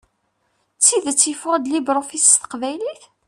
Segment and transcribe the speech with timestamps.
[0.77, 3.03] D tidet yeffeɣ-d LibreOffice s teqbaylit?